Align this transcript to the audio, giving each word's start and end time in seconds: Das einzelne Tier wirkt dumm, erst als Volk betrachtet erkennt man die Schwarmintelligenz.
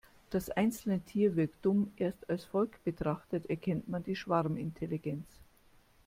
Das 0.31 0.49
einzelne 0.49 1.01
Tier 1.01 1.35
wirkt 1.35 1.63
dumm, 1.63 1.93
erst 1.95 2.27
als 2.27 2.43
Volk 2.43 2.83
betrachtet 2.83 3.47
erkennt 3.51 3.87
man 3.87 4.01
die 4.03 4.15
Schwarmintelligenz. 4.15 5.27